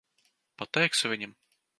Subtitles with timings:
[0.61, 1.37] Pateiksi viņam?